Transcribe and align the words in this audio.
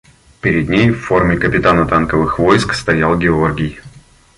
Перед 0.41 0.67
ней 0.67 0.89
в 0.89 0.99
форме 0.99 1.37
капитана 1.37 1.85
танковых 1.85 2.39
войск 2.39 2.73
стоял 2.73 3.15
Георгий. 3.19 3.79